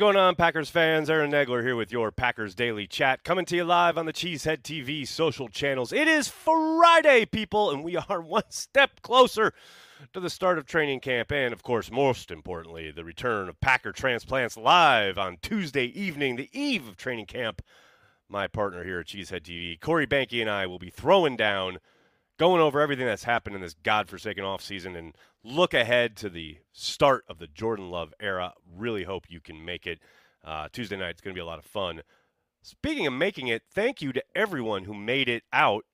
[0.00, 1.10] going on, Packers fans?
[1.10, 4.62] Aaron Nagler here with your Packers Daily Chat, coming to you live on the Cheesehead
[4.62, 5.92] TV social channels.
[5.92, 9.52] It is Friday, people, and we are one step closer
[10.14, 13.92] to the start of training camp, and of course, most importantly, the return of Packer
[13.92, 17.60] Transplants live on Tuesday evening, the eve of training camp.
[18.26, 21.76] My partner here at Cheesehead TV, Corey Behnke, and I will be throwing down,
[22.40, 27.22] going over everything that's happened in this godforsaken offseason and look ahead to the start
[27.28, 28.54] of the Jordan Love era.
[28.78, 30.00] Really hope you can make it.
[30.42, 32.00] Uh, Tuesday night, it's going to be a lot of fun.
[32.62, 35.84] Speaking of making it, thank you to everyone who made it out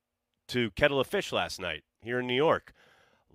[0.47, 2.73] to Kettle of Fish last night here in New York.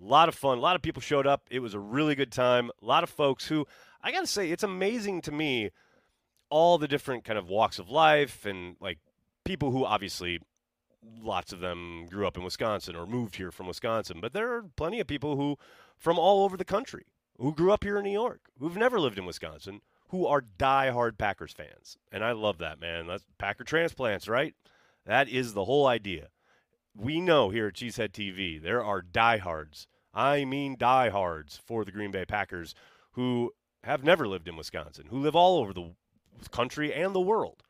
[0.00, 0.56] A lot of fun.
[0.56, 1.42] A lot of people showed up.
[1.50, 2.70] It was a really good time.
[2.80, 3.66] A lot of folks who,
[4.02, 5.68] I got to say, it's amazing to me
[6.48, 9.00] all the different kind of walks of life and like
[9.44, 10.40] people who obviously
[11.20, 14.64] lots of them grew up in Wisconsin or moved here from Wisconsin, but there are
[14.76, 15.56] plenty of people who
[15.96, 17.04] from all over the country
[17.38, 21.18] who grew up here in New York, who've never lived in Wisconsin, who are die-hard
[21.18, 21.96] Packers fans.
[22.10, 23.06] And I love that, man.
[23.06, 24.54] That's Packer transplants, right?
[25.06, 26.28] That is the whole idea.
[26.94, 29.86] We know here at Cheesehead TV, there are diehards.
[30.14, 32.74] I mean diehards for the Green Bay Packers
[33.12, 35.94] who have never lived in Wisconsin, who live all over the
[36.50, 37.62] country and the world.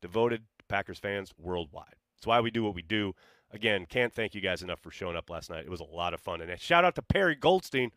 [0.00, 1.96] Devoted Packers fans worldwide.
[2.20, 3.14] That's why we do what we do.
[3.50, 5.64] Again, can't thank you guys enough for showing up last night.
[5.64, 6.42] It was a lot of fun.
[6.42, 7.92] And shout out to Perry Goldstein.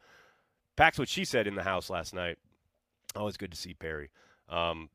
[0.77, 2.37] Packs what she said in the house last night.
[3.17, 4.11] Always good to see Perry.
[4.47, 4.89] Um,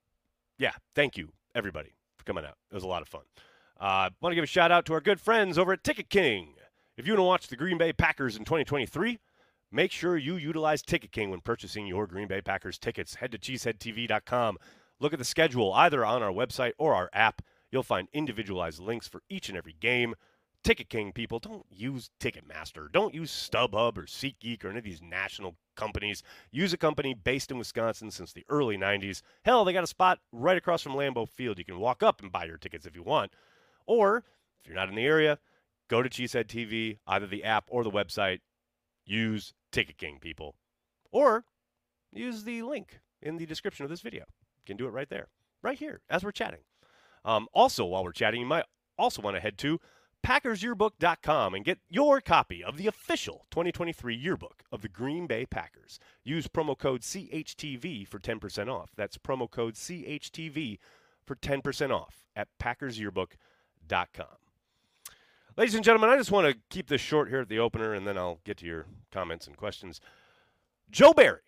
[0.58, 2.56] yeah, thank you, everybody, for coming out.
[2.70, 3.20] It was a lot of fun.
[3.78, 6.08] I uh, want to give a shout out to our good friends over at Ticket
[6.08, 6.54] King.
[6.96, 9.18] If you want to watch the Green Bay Packers in 2023,
[9.70, 13.16] make sure you utilize Ticket King when purchasing your Green Bay Packers tickets.
[13.16, 14.56] Head to cheeseheadtv.com.
[14.98, 17.42] Look at the schedule either on our website or our app.
[17.70, 20.14] You'll find individualized links for each and every game.
[20.64, 22.90] Ticket King people, don't use Ticketmaster.
[22.90, 26.22] Don't use StubHub or SeatGeek or any of these national companies.
[26.50, 29.22] Use a company based in Wisconsin since the early 90s.
[29.44, 31.58] Hell, they got a spot right across from Lambeau Field.
[31.58, 33.32] You can walk up and buy your tickets if you want.
[33.86, 34.24] Or
[34.60, 35.38] if you're not in the area,
[35.88, 38.40] go to Cheesehead TV, either the app or the website.
[39.06, 40.56] Use Ticket King, people.
[41.12, 41.44] Or
[42.12, 44.24] use the link in the description of this video.
[44.56, 45.28] You can do it right there,
[45.62, 46.60] right here, as we're chatting.
[47.24, 48.64] Um, also, while we're chatting, you might
[48.98, 49.80] also want to head to
[50.26, 55.98] PackersYearbook.com and get your copy of the official 2023 yearbook of the Green Bay Packers.
[56.24, 58.90] Use promo code CHTV for 10% off.
[58.96, 60.78] That's promo code CHTV
[61.24, 64.26] for 10% off at PackersYearbook.com.
[65.56, 68.06] Ladies and gentlemen, I just want to keep this short here at the opener, and
[68.06, 70.00] then I'll get to your comments and questions.
[70.90, 71.40] Joe Barry.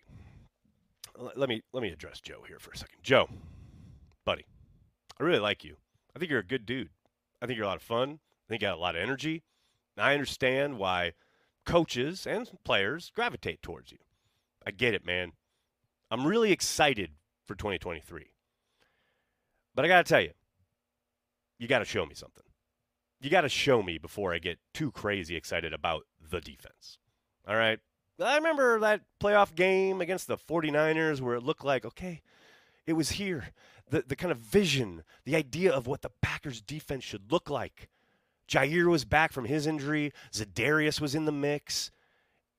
[1.35, 2.97] Let me let me address Joe here for a second.
[3.03, 3.29] Joe,
[4.25, 4.45] buddy,
[5.19, 5.77] I really like you.
[6.15, 6.89] I think you're a good dude.
[7.41, 8.19] I think you're a lot of fun.
[8.19, 9.43] I think you got a lot of energy.
[9.97, 11.13] I understand why
[11.65, 13.99] coaches and players gravitate towards you.
[14.65, 15.33] I get it, man.
[16.09, 17.11] I'm really excited
[17.45, 18.31] for 2023.
[19.73, 20.31] But I got to tell you,
[21.59, 22.43] you got to show me something.
[23.21, 26.97] You got to show me before I get too crazy excited about the defense.
[27.47, 27.79] All right?
[28.19, 32.21] I remember that playoff game against the 49ers where it looked like, okay,
[32.85, 33.47] it was here.
[33.89, 37.89] The, the kind of vision, the idea of what the Packers defense should look like.
[38.47, 40.13] Jair was back from his injury.
[40.31, 41.91] Za'Darius was in the mix.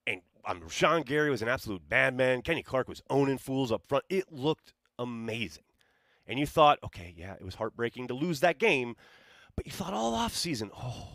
[0.07, 2.43] And um, Sean Gary was an absolute bad man.
[2.43, 4.05] Kenny Clark was owning fools up front.
[4.09, 5.65] It looked amazing.
[6.27, 8.95] And you thought, okay, yeah, it was heartbreaking to lose that game.
[9.57, 11.09] But you thought all off season, oh,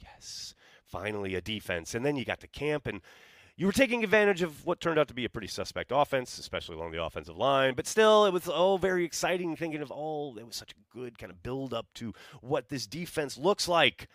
[0.00, 0.54] yes,
[0.86, 1.94] finally a defense.
[1.94, 3.00] And then you got to camp and–
[3.56, 6.76] you were taking advantage of what turned out to be a pretty suspect offense, especially
[6.76, 7.74] along the offensive line.
[7.74, 11.18] But still, it was all very exciting thinking of, oh, it was such a good
[11.18, 14.08] kind of build up to what this defense looks like.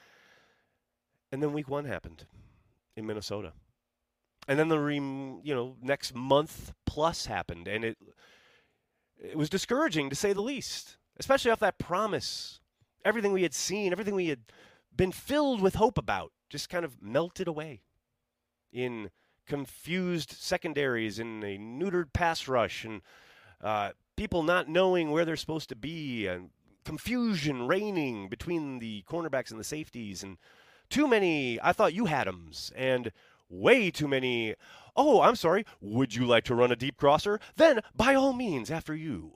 [1.32, 2.26] And then week one happened
[2.98, 3.54] in Minnesota.
[4.48, 4.80] And then the
[5.44, 7.98] you know next month plus happened, and it
[9.22, 12.60] it was discouraging to say the least, especially off that promise.
[13.06, 14.42] Everything we had seen, everything we had
[14.94, 17.82] been filled with hope about, just kind of melted away
[18.74, 19.12] in
[19.50, 23.02] confused secondaries and a neutered pass rush and
[23.62, 26.52] uh, people not knowing where they're supposed to be and
[26.86, 30.38] confusion reigning between the cornerbacks and the safeties and
[30.90, 33.12] too many I thought you had them and
[33.50, 34.56] way too many
[34.96, 37.40] oh I'm sorry would you like to run a deep crosser?
[37.58, 39.34] Then by all means after you.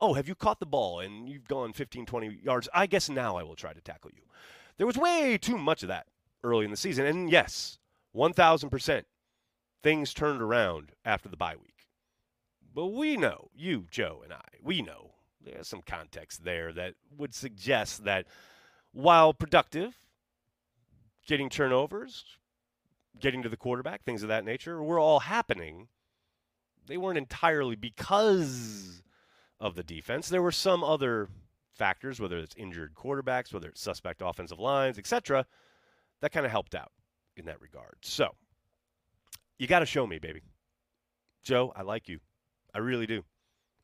[0.00, 2.68] Oh have you caught the ball and you've gone 15 20 yards?
[2.72, 4.22] I guess now I will try to tackle you.
[4.78, 6.06] There was way too much of that
[6.42, 7.78] early in the season and yes
[8.16, 9.04] 1000%
[9.82, 11.86] things turned around after the bye week.
[12.74, 15.12] But we know, you, Joe, and I, we know
[15.44, 18.26] there's some context there that would suggest that
[18.92, 19.96] while productive,
[21.26, 22.24] getting turnovers,
[23.18, 25.88] getting to the quarterback, things of that nature, were all happening.
[26.86, 29.02] They weren't entirely because
[29.58, 30.28] of the defense.
[30.28, 31.28] There were some other
[31.74, 35.46] factors, whether it's injured quarterbacks, whether it's suspect offensive lines, etc.,
[36.20, 36.92] that kind of helped out
[37.36, 37.96] in that regard.
[38.02, 38.34] So,
[39.60, 40.40] you got to show me, baby.
[41.42, 42.18] Joe, I like you.
[42.74, 43.22] I really do.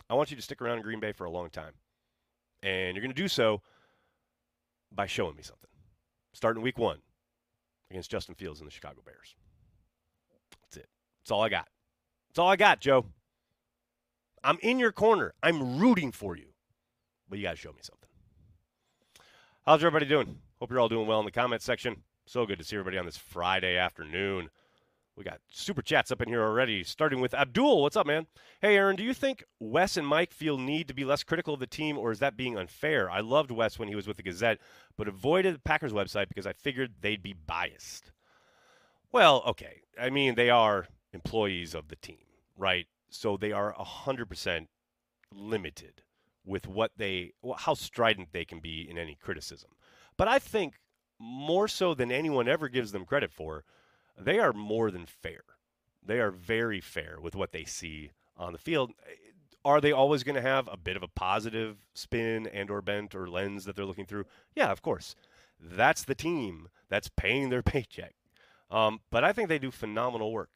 [0.08, 1.74] I want you to stick around in Green Bay for a long time.
[2.62, 3.60] And you're going to do so
[4.90, 5.68] by showing me something.
[6.32, 7.00] Starting week one
[7.90, 9.36] against Justin Fields and the Chicago Bears.
[10.62, 10.88] That's it.
[11.22, 11.68] That's all I got.
[12.30, 13.04] That's all I got, Joe.
[14.42, 15.34] I'm in your corner.
[15.42, 16.46] I'm rooting for you.
[17.28, 18.08] But you got to show me something.
[19.66, 20.38] How's everybody doing?
[20.58, 22.02] Hope you're all doing well in the comments section.
[22.24, 24.48] So good to see everybody on this Friday afternoon.
[25.16, 27.80] We got super chats up in here already, starting with Abdul.
[27.80, 28.26] What's up, man?
[28.60, 31.60] Hey, Aaron, do you think Wes and Mike feel need to be less critical of
[31.60, 33.10] the team, or is that being unfair?
[33.10, 34.58] I loved Wes when he was with the Gazette,
[34.94, 38.12] but avoided the Packers website because I figured they'd be biased.
[39.10, 39.80] Well, okay.
[39.98, 42.86] I mean, they are employees of the team, right?
[43.08, 44.66] So they are 100%
[45.32, 46.02] limited
[46.44, 49.70] with what they, how strident they can be in any criticism.
[50.18, 50.74] But I think
[51.18, 53.64] more so than anyone ever gives them credit for,
[54.18, 55.42] they are more than fair.
[56.04, 58.92] They are very fair with what they see on the field.
[59.64, 63.14] Are they always going to have a bit of a positive spin and or bent
[63.14, 64.26] or lens that they're looking through?
[64.54, 65.16] Yeah, of course.
[65.60, 68.14] That's the team that's paying their paycheck.
[68.70, 70.50] Um, but I think they do phenomenal work.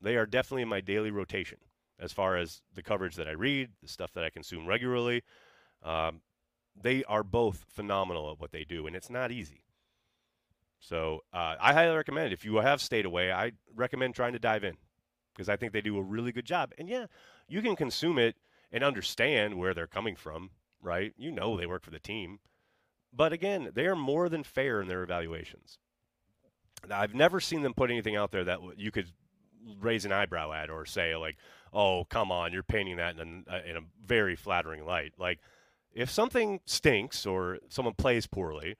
[0.00, 1.58] They are definitely in my daily rotation
[1.98, 5.22] as far as the coverage that I read, the stuff that I consume regularly.
[5.82, 6.20] Um,
[6.80, 9.64] they are both phenomenal at what they do, and it's not easy.
[10.84, 14.64] So uh, I highly recommend if you have stayed away, I recommend trying to dive
[14.64, 14.76] in
[15.34, 16.72] because I think they do a really good job.
[16.76, 17.06] And yeah,
[17.48, 18.36] you can consume it
[18.70, 20.50] and understand where they're coming from,
[20.82, 21.14] right?
[21.16, 22.38] You know they work for the team.
[23.12, 25.78] But again, they are more than fair in their evaluations.
[26.86, 29.06] Now, I've never seen them put anything out there that you could
[29.80, 31.38] raise an eyebrow at or say like,
[31.72, 35.38] "Oh, come on, you're painting that in a, in a very flattering light." Like,
[35.94, 38.76] if something stinks or someone plays poorly,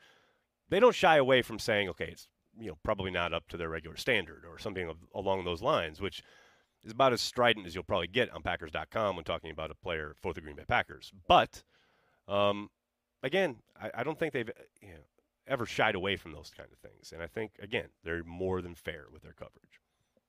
[0.75, 2.27] they don't shy away from saying, okay, it's
[2.59, 6.01] you know probably not up to their regular standard or something of, along those lines,
[6.01, 6.21] which
[6.83, 10.17] is about as strident as you'll probably get on Packers.com when talking about a player
[10.21, 11.13] for the Green Bay Packers.
[11.29, 11.63] But
[12.27, 12.71] um,
[13.23, 14.51] again, I, I, don't think they've
[14.83, 14.95] you know,
[15.47, 18.75] ever shied away from those kind of things, and I think again they're more than
[18.75, 19.81] fair with their coverage,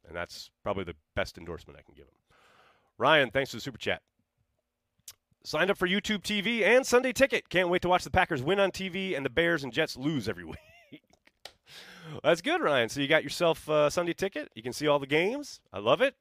[0.08, 2.16] and that's probably the best endorsement I can give them.
[3.00, 4.04] Ryan, thanks for the super chat.
[5.46, 7.50] Signed up for YouTube TV and Sunday Ticket.
[7.50, 10.28] Can't wait to watch the Packers win on TV and the Bears and Jets lose
[10.28, 10.44] every
[10.92, 11.04] week.
[12.24, 12.90] That's good, Ryan.
[12.90, 14.50] So you got yourself a Sunday Ticket.
[14.56, 15.60] You can see all the games.
[15.72, 16.16] I love it.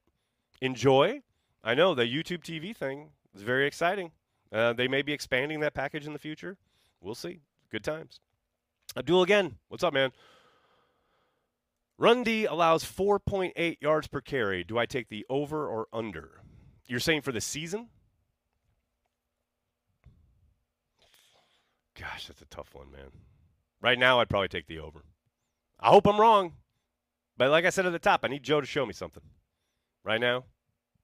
[0.61, 1.23] Enjoy.
[1.63, 4.11] I know the YouTube TV thing is very exciting.
[4.51, 6.57] Uh, they may be expanding that package in the future.
[7.01, 7.39] We'll see.
[7.71, 8.19] Good times.
[8.95, 9.55] Abdul again.
[9.69, 10.11] What's up, man?
[11.97, 14.63] Run D allows 4.8 yards per carry.
[14.63, 16.41] Do I take the over or under?
[16.87, 17.89] You're saying for the season?
[21.99, 23.11] Gosh, that's a tough one, man.
[23.81, 25.03] Right now, I'd probably take the over.
[25.79, 26.53] I hope I'm wrong.
[27.37, 29.23] But like I said at the top, I need Joe to show me something.
[30.03, 30.45] Right now,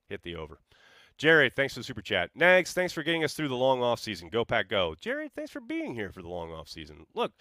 [0.09, 0.59] hit the over.
[1.17, 2.31] Jerry, thanks for the super chat.
[2.35, 4.29] Nags, thanks for getting us through the long off season.
[4.29, 4.95] Go Pack Go.
[4.99, 7.05] Jerry, thanks for being here for the long off season.
[7.13, 7.33] Look,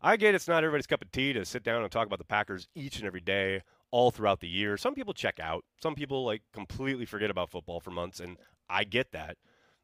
[0.00, 2.24] I get it's not everybody's cup of tea to sit down and talk about the
[2.24, 4.76] Packers each and every day, all throughout the year.
[4.76, 5.64] Some people check out.
[5.82, 8.36] Some people like completely forget about football for months, and
[8.68, 9.38] I get that.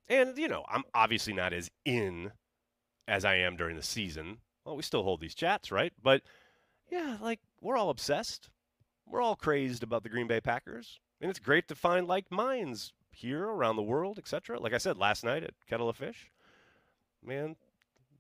[0.09, 2.33] And you know, I'm obviously not as in
[3.09, 4.39] as I am during the season.
[4.65, 5.93] Well, we still hold these chats, right?
[6.03, 6.23] But
[6.91, 8.51] yeah, like we're all obsessed.
[9.07, 12.93] We're all crazed about the Green Bay Packers, and it's great to find like minds
[13.11, 14.61] here around the world, etc.
[14.61, 16.31] Like I said last night at Kettle of Fish,
[17.25, 17.57] man,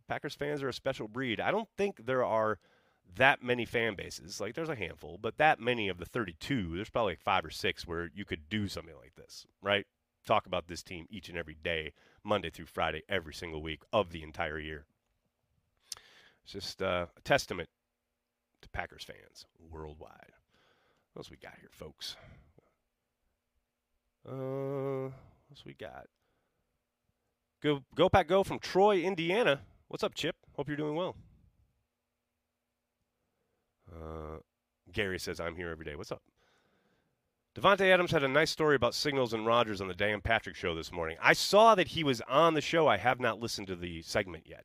[0.08, 1.40] Packers fans are a special breed.
[1.40, 2.58] I don't think there are
[3.16, 4.40] that many fan bases.
[4.40, 7.50] Like there's a handful, but that many of the 32, there's probably like five or
[7.50, 9.86] six where you could do something like this, right?
[10.26, 11.92] Talk about this team each and every day
[12.24, 14.84] Monday through Friday, every single week of the entire year.
[16.44, 17.68] It's just uh, a testament
[18.62, 20.32] to Packers fans worldwide.
[21.12, 22.16] What else we got here, folks?
[24.26, 26.06] Uh, what else we got?
[27.62, 29.60] Go, go Pack Go from Troy, Indiana.
[29.88, 30.34] What's up, Chip?
[30.56, 31.16] Hope you're doing well.
[33.92, 34.38] Uh,
[34.90, 35.96] Gary says, I'm here every day.
[35.96, 36.22] What's up?
[37.54, 40.74] Davante Adams had a nice story about signals and Rodgers on the Dan Patrick show
[40.74, 41.18] this morning.
[41.22, 42.88] I saw that he was on the show.
[42.88, 44.64] I have not listened to the segment yet,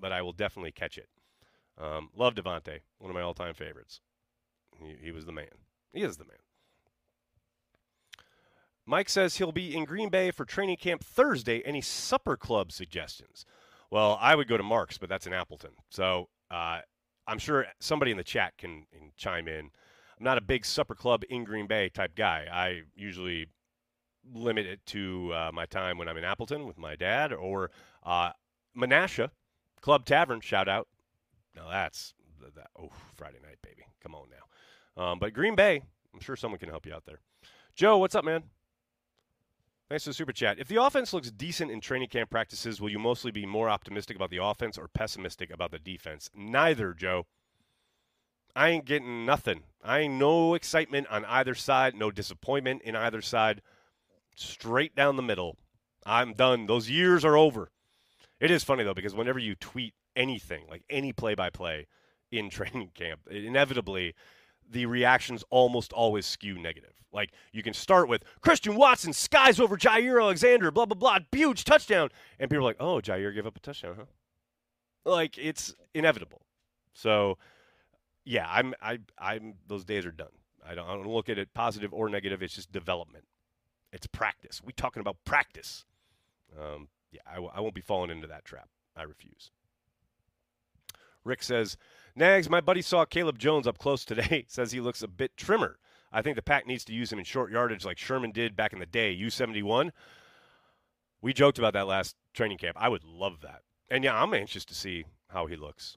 [0.00, 1.08] but I will definitely catch it.
[1.78, 4.00] Um, love Davante, one of my all-time favorites.
[4.78, 5.46] He, he was the man.
[5.92, 6.36] He is the man.
[8.86, 11.60] Mike says he'll be in Green Bay for training camp Thursday.
[11.66, 13.44] Any supper club suggestions?
[13.90, 15.72] Well, I would go to Mark's, but that's in Appleton.
[15.90, 16.80] So uh,
[17.26, 19.70] I'm sure somebody in the chat can, can chime in.
[20.22, 22.46] I'm not a big supper club in Green Bay type guy.
[22.48, 23.48] I usually
[24.32, 27.72] limit it to uh, my time when I'm in Appleton with my dad or
[28.04, 28.30] uh,
[28.78, 29.30] Menasha
[29.80, 30.40] Club Tavern.
[30.40, 30.86] Shout out.
[31.56, 32.14] Now that's
[32.54, 32.68] that.
[32.78, 33.82] Oh, Friday night, baby.
[34.00, 35.02] Come on now.
[35.02, 35.82] Um, but Green Bay,
[36.14, 37.18] I'm sure someone can help you out there.
[37.74, 38.44] Joe, what's up, man?
[39.88, 40.60] Thanks for the super chat.
[40.60, 44.14] If the offense looks decent in training camp practices, will you mostly be more optimistic
[44.14, 46.30] about the offense or pessimistic about the defense?
[46.32, 47.26] Neither, Joe.
[48.54, 49.62] I ain't getting nothing.
[49.82, 53.62] I ain't no excitement on either side, no disappointment in either side.
[54.36, 55.56] Straight down the middle.
[56.04, 56.66] I'm done.
[56.66, 57.70] Those years are over.
[58.40, 61.86] It is funny though because whenever you tweet anything, like any play-by-play
[62.30, 64.14] in training camp, inevitably
[64.68, 66.92] the reactions almost always skew negative.
[67.12, 71.64] Like you can start with Christian Watson skies over Jair Alexander, blah blah blah, huge
[71.64, 74.04] touchdown, and people are like, "Oh, Jair gave up a touchdown, huh?"
[75.04, 76.42] Like it's inevitable.
[76.94, 77.36] So
[78.24, 80.28] yeah, I'm I I'm those days are done.
[80.66, 82.42] I don't, I don't look at it positive or negative.
[82.42, 83.24] It's just development.
[83.92, 84.60] It's practice.
[84.64, 85.84] We talking about practice.
[86.58, 88.68] Um, yeah, I w- I won't be falling into that trap.
[88.96, 89.50] I refuse.
[91.24, 91.76] Rick says,
[92.16, 94.44] Nags, my buddy saw Caleb Jones up close today.
[94.48, 95.78] says he looks a bit trimmer.
[96.12, 98.72] I think the pack needs to use him in short yardage like Sherman did back
[98.72, 99.16] in the day.
[99.16, 99.90] U71.
[101.22, 102.76] We joked about that last training camp.
[102.78, 103.62] I would love that.
[103.88, 105.96] And yeah, I'm anxious to see how he looks.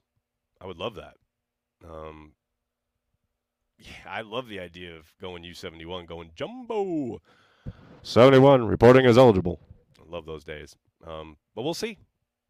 [0.60, 1.16] I would love that.
[1.88, 2.32] Um,
[3.78, 7.20] yeah, I love the idea of going U71, going jumbo.
[8.02, 9.60] 71 reporting as eligible.
[10.00, 10.76] I love those days.
[11.06, 11.98] Um, but we'll see.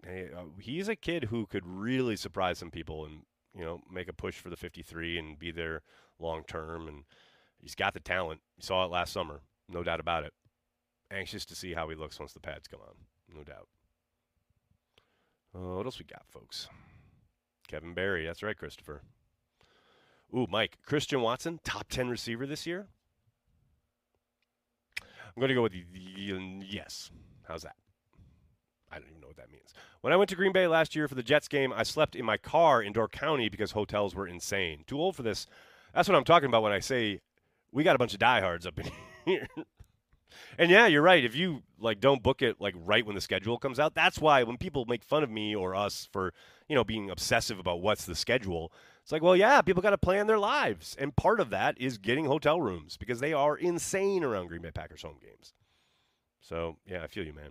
[0.05, 3.23] Hey, uh, he's a kid who could really surprise some people and
[3.55, 5.83] you know make a push for the 53 and be there
[6.19, 6.87] long term.
[6.87, 7.05] And
[7.59, 8.41] he's got the talent.
[8.57, 10.33] You saw it last summer, no doubt about it.
[11.11, 12.95] Anxious to see how he looks once the pads come on,
[13.35, 13.69] no doubt.
[15.55, 16.69] Uh, what else we got, folks?
[17.69, 18.27] Kevin Barry.
[18.27, 19.03] That's right, Christopher.
[20.35, 20.79] Ooh, Mike.
[20.85, 22.87] Christian Watson, top 10 receiver this year?
[25.01, 27.11] I'm going to go with yes.
[27.47, 27.77] How's that?
[28.91, 29.75] I don't even know what that means.
[30.01, 32.25] When I went to Green Bay last year for the Jets game, I slept in
[32.25, 34.85] my car in Door County because hotels were insane.
[34.87, 35.47] Too old for this.
[35.95, 37.21] That's what I'm talking about when I say
[37.73, 38.91] we got a bunch of diehards up in
[39.25, 39.49] here.
[40.59, 41.25] and yeah, you're right.
[41.25, 44.43] If you like don't book it like right when the schedule comes out, that's why
[44.43, 46.33] when people make fun of me or us for,
[46.69, 48.73] you know, being obsessive about what's the schedule,
[49.07, 50.97] it's like, well, yeah, people got to plan their lives.
[50.99, 54.73] And part of that is getting hotel rooms because they are insane around Green Bay
[54.73, 55.55] Packers home games.
[56.41, 57.51] So, yeah, I feel you, man.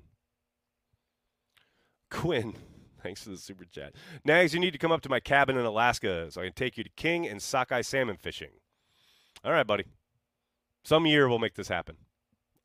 [2.11, 2.55] Quinn,
[3.01, 3.93] thanks for the super chat.
[4.25, 6.77] Nags, you need to come up to my cabin in Alaska so I can take
[6.77, 8.51] you to king and sockeye salmon fishing.
[9.45, 9.85] All right, buddy.
[10.83, 11.95] Some year we'll make this happen.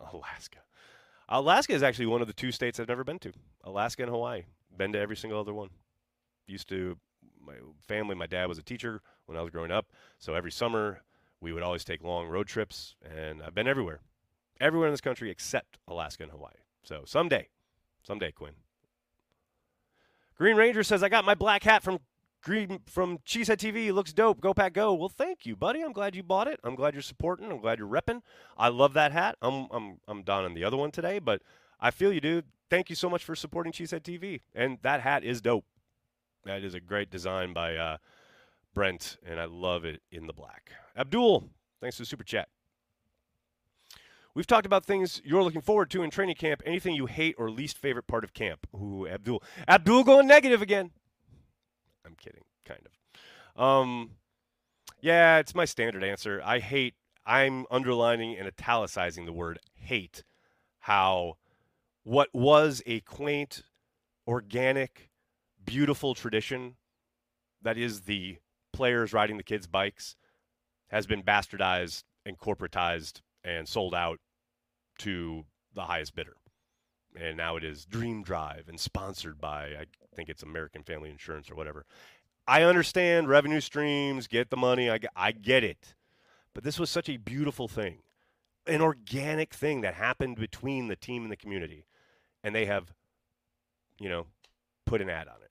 [0.01, 0.59] Alaska.
[1.29, 3.31] Alaska is actually one of the two states I've never been to.
[3.63, 4.47] Alaska and Hawaii.
[4.77, 5.69] Been to every single other one.
[6.49, 6.99] Used to
[7.45, 7.55] my
[7.87, 9.87] family, my dad was a teacher when I was growing up.
[10.19, 11.03] So every summer,
[11.41, 14.01] we would always take long road trips, and I've been everywhere,
[14.61, 16.53] everywhere in this country except Alaska and Hawaii.
[16.83, 17.49] So someday,
[18.03, 18.55] someday, Quinn.
[20.37, 21.99] Green Ranger says, I got my black hat from
[22.43, 23.89] Green from Cheesehead TV.
[23.89, 24.41] It looks dope.
[24.41, 24.95] Go Pack Go.
[24.95, 25.83] Well, thank you, buddy.
[25.83, 26.59] I'm glad you bought it.
[26.65, 27.51] I'm glad you're supporting.
[27.51, 28.23] I'm glad you're repping.
[28.57, 29.37] I love that hat.
[29.43, 31.43] I'm I'm I'm donning the other one today, but
[31.79, 32.47] I feel you, dude.
[32.71, 34.41] Thank you so much for supporting Cheesehead TV.
[34.55, 35.67] And that hat is dope.
[36.45, 37.97] That is a great design by uh,
[38.75, 40.73] Brent, and I love it in the black.
[40.97, 42.49] Abdul, thanks for the super chat.
[44.35, 46.63] We've talked about things you're looking forward to in training camp.
[46.65, 48.67] Anything you hate or least favorite part of camp?
[48.75, 49.43] Ooh, Abdul.
[49.67, 50.93] Abdul going negative again.
[52.07, 53.63] I'm kidding, kind of.
[53.63, 54.13] Um,
[55.01, 56.41] yeah, it's my standard answer.
[56.45, 56.95] I hate.
[57.27, 60.23] I'm underlining and italicizing the word hate.
[60.79, 61.35] How
[62.05, 63.63] what was a quaint,
[64.27, 65.10] organic,
[65.71, 66.75] beautiful tradition
[67.63, 68.39] that is the
[68.73, 70.17] players riding the kids' bikes
[70.89, 74.19] has been bastardized and corporatized and sold out
[74.99, 76.35] to the highest bidder.
[77.15, 81.49] And now it is Dream Drive and sponsored by, I think it's American Family Insurance
[81.49, 81.87] or whatever.
[82.49, 85.95] I understand revenue streams, get the money, I, I get it.
[86.53, 87.99] But this was such a beautiful thing,
[88.67, 91.87] an organic thing that happened between the team and the community.
[92.43, 92.93] And they have,
[94.01, 94.27] you know,
[94.85, 95.50] put an ad on it.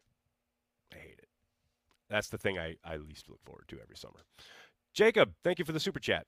[2.09, 4.25] That's the thing I, I least look forward to every summer.
[4.93, 6.25] Jacob, thank you for the super chat.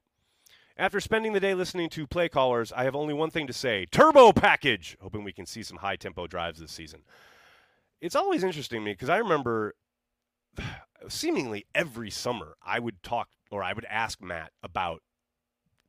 [0.77, 3.85] After spending the day listening to play callers, I have only one thing to say
[3.91, 4.97] Turbo package!
[5.01, 7.01] Hoping we can see some high tempo drives this season.
[7.99, 9.75] It's always interesting to me because I remember
[11.09, 15.01] seemingly every summer I would talk or I would ask Matt about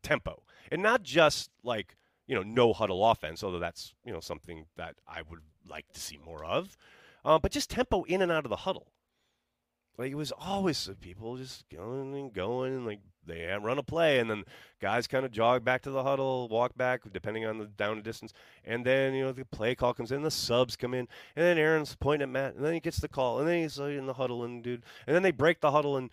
[0.03, 1.97] tempo and not just like,
[2.27, 6.01] you know, no huddle offense, although that's, you know, something that I would like to
[6.01, 6.77] see more of,
[7.25, 8.92] uh, but just tempo in and out of the huddle
[9.99, 14.19] Like it was always people just going and going, and like they run a play,
[14.19, 14.45] and then
[14.81, 18.03] guys kind of jog back to the huddle, walk back, depending on the down and
[18.03, 18.33] distance,
[18.65, 21.07] and then you know the play call comes in, the subs come in,
[21.37, 23.79] and then Aaron's pointing at Matt, and then he gets the call, and then he's
[23.79, 26.11] uh, in the huddle, and dude, and then they break the huddle and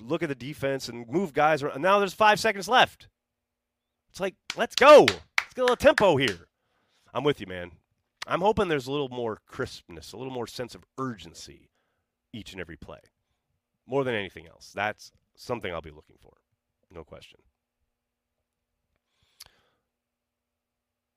[0.00, 1.74] look at the defense and move guys around.
[1.74, 3.06] And now there's five seconds left.
[4.10, 6.48] It's like let's go, let's get a little tempo here.
[7.14, 7.70] I'm with you, man.
[8.26, 11.70] I'm hoping there's a little more crispness, a little more sense of urgency
[12.36, 13.00] each and every play.
[13.86, 14.72] More than anything else.
[14.74, 16.34] That's something I'll be looking for.
[16.90, 17.40] No question.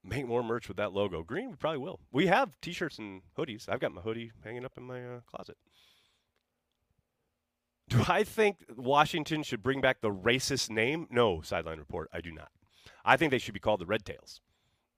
[0.04, 1.24] Make more merch with that logo.
[1.24, 2.00] Green, we probably will.
[2.12, 3.68] We have t shirts and hoodies.
[3.68, 5.58] I've got my hoodie hanging up in my uh, closet.
[7.90, 11.08] Do I think Washington should bring back the racist name?
[11.12, 12.10] No, sideline report.
[12.14, 12.50] I do not.
[13.04, 14.42] I think they should be called the Red Tails.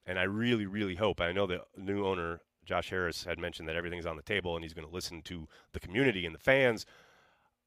[0.06, 1.20] And I really, really hope.
[1.20, 4.63] I know the new owner Josh Harris had mentioned that everything's on the table and
[4.63, 6.86] he's going to listen to the community and the fans.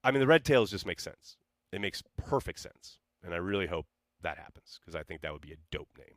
[0.03, 1.37] I mean, the Red Tails just make sense.
[1.73, 2.99] It makes perfect sense.
[3.25, 3.87] And I really hope
[4.23, 6.17] that happens because I think that would be a dope name.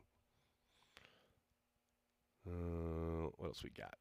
[2.46, 3.94] Uh, what else we got?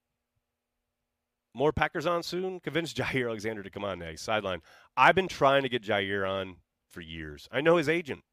[1.54, 2.60] More Packers on soon.
[2.60, 4.22] Convince Jair Alexander to come on next.
[4.22, 4.62] Sideline.
[4.96, 6.58] I've been trying to get Jair on
[6.88, 7.48] for years.
[7.52, 8.24] I know his agent.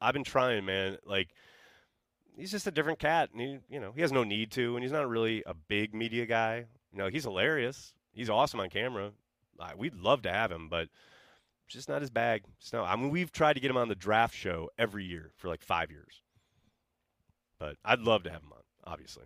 [0.00, 0.98] I've been trying, man.
[1.06, 1.30] Like,
[2.36, 4.82] he's just a different cat, and he, you know, he has no need to, and
[4.82, 6.64] he's not really a big media guy.
[6.92, 7.92] You know, he's hilarious.
[8.12, 9.12] He's awesome on camera.
[9.76, 10.88] we'd love to have him, but
[11.66, 12.42] just not his bag.
[12.72, 15.48] no, I mean, we've tried to get him on the draft show every year for
[15.48, 16.22] like five years,
[17.58, 19.24] but I'd love to have him on, obviously.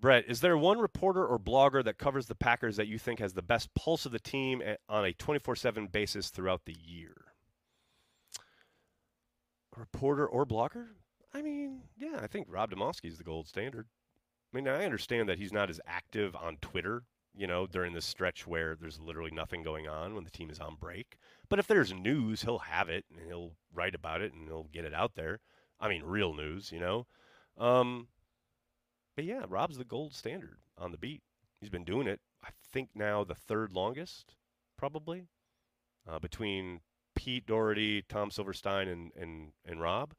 [0.00, 3.34] Brett, is there one reporter or blogger that covers the Packers that you think has
[3.34, 7.14] the best pulse of the team eh, on a 24 7 basis throughout the year?
[9.76, 10.96] Reporter or blocker?
[11.34, 13.86] I mean, yeah, I think Rob Demovsky is the gold standard.
[14.52, 17.04] I mean, I understand that he's not as active on Twitter,
[17.34, 20.60] you know, during this stretch where there's literally nothing going on when the team is
[20.60, 21.16] on break.
[21.48, 24.84] But if there's news, he'll have it and he'll write about it and he'll get
[24.84, 25.40] it out there.
[25.80, 27.06] I mean, real news, you know.
[27.56, 28.08] Um,
[29.16, 31.22] but yeah, Rob's the gold standard on the beat.
[31.60, 34.34] He's been doing it, I think, now the third longest,
[34.76, 35.28] probably,
[36.08, 36.80] uh, between
[37.22, 40.12] Pete Dougherty, Tom Silverstein, and and and Rob.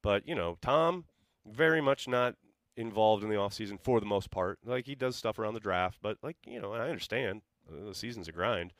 [0.00, 1.06] But you know, Tom
[1.44, 2.36] very much not
[2.76, 4.60] involved in the offseason for the most part.
[4.64, 8.28] Like he does stuff around the draft, but like you know, I understand the season's
[8.28, 8.72] a grind.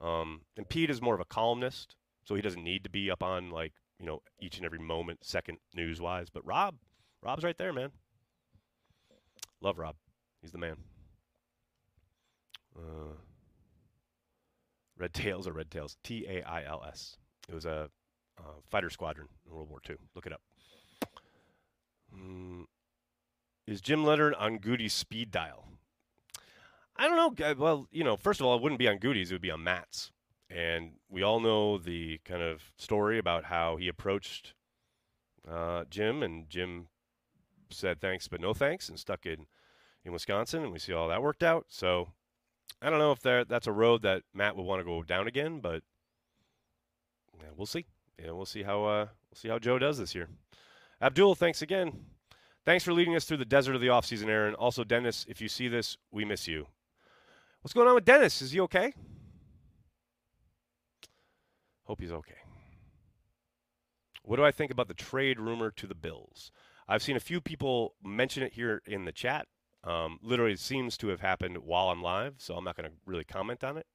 [0.00, 3.22] Um, and Pete is more of a columnist, so he doesn't need to be up
[3.22, 6.28] on like you know each and every moment, second news wise.
[6.30, 6.76] But Rob,
[7.20, 7.90] Rob's right there, man.
[9.60, 9.96] Love Rob.
[10.40, 10.76] He's the man.
[12.76, 13.14] Uh,
[15.00, 17.16] Red Tails or Red Tails, T A I L S.
[17.48, 17.88] It was a
[18.38, 19.96] uh, fighter squadron in World War II.
[20.14, 20.42] Look it up.
[22.14, 22.64] Mm.
[23.66, 25.66] Is Jim Leonhard on Gutey's speed dial?
[26.96, 27.54] I don't know.
[27.54, 29.64] Well, you know, first of all, it wouldn't be on Gutey's; it would be on
[29.64, 30.12] Matt's.
[30.50, 34.54] And we all know the kind of story about how he approached
[35.48, 36.88] uh, Jim, and Jim
[37.70, 39.46] said thanks but no thanks, and stuck in
[40.04, 41.66] in Wisconsin, and we see all that worked out.
[41.68, 42.08] So
[42.82, 45.60] I don't know if that's a road that Matt would want to go down again,
[45.60, 45.82] but
[47.38, 47.86] yeah, we'll see.
[48.22, 50.28] Yeah, we'll see how uh, we'll see how Joe does this year.
[51.02, 52.04] Abdul, thanks again.
[52.66, 54.54] Thanks for leading us through the desert of the offseason, Aaron.
[54.54, 56.66] Also, Dennis, if you see this, we miss you.
[57.62, 58.42] What's going on with Dennis?
[58.42, 58.92] Is he okay?
[61.84, 62.34] Hope he's okay.
[64.22, 66.52] What do I think about the trade rumor to the Bills?
[66.86, 69.46] I've seen a few people mention it here in the chat.
[69.82, 73.24] Um, literally seems to have happened while I'm live, so I'm not going to really
[73.24, 73.86] comment on it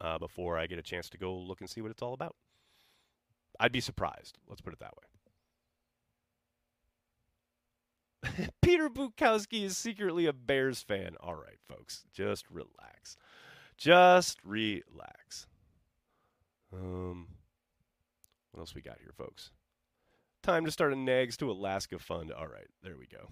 [0.00, 2.34] uh, before I get a chance to go look and see what it's all about.
[3.60, 4.38] I'd be surprised.
[4.48, 5.04] Let's put it that way.
[8.62, 11.16] Peter Bukowski is secretly a Bears fan.
[11.20, 13.16] All right, folks, just relax.
[13.76, 15.46] Just relax.
[16.72, 17.28] Um,
[18.50, 19.50] what else we got here, folks?
[20.42, 22.32] Time to start a Nags to Alaska fund.
[22.32, 23.28] All right, there we go.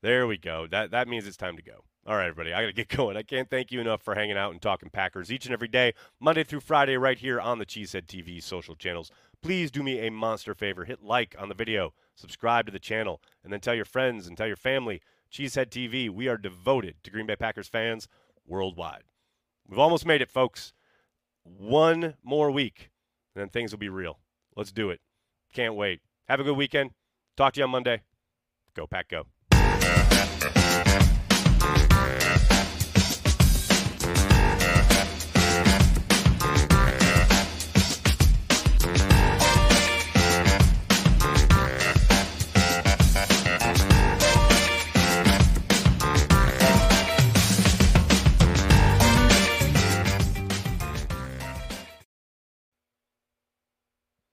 [0.00, 0.66] There we go.
[0.70, 1.84] That that means it's time to go.
[2.06, 3.16] All right, everybody, I got to get going.
[3.16, 5.92] I can't thank you enough for hanging out and talking Packers each and every day,
[6.20, 9.10] Monday through Friday, right here on the Cheesehead TV social channels.
[9.42, 10.84] Please do me a monster favor.
[10.84, 14.36] Hit like on the video, subscribe to the channel, and then tell your friends and
[14.36, 15.02] tell your family.
[15.30, 18.08] Cheesehead TV, we are devoted to Green Bay Packers fans
[18.46, 19.02] worldwide.
[19.68, 20.72] We've almost made it, folks.
[21.44, 22.90] One more week,
[23.34, 24.18] and then things will be real.
[24.56, 25.00] Let's do it.
[25.52, 26.00] Can't wait.
[26.28, 26.92] Have a good weekend.
[27.36, 28.02] Talk to you on Monday.
[28.74, 29.26] Go, Pack, go.